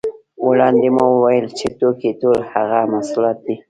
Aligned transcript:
وړاندې 0.47 0.87
مو 0.95 1.05
وویل 1.13 1.47
چې 1.57 1.67
توکي 1.79 2.11
ټول 2.21 2.39
هغه 2.53 2.79
محصولات 2.93 3.37
دي 3.45 3.55